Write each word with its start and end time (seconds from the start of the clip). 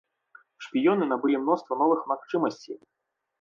Шпіёны 0.67 1.07
набылі 1.11 1.41
мноства 1.43 1.77
новых 1.83 2.01
магчымасцей. 2.13 2.81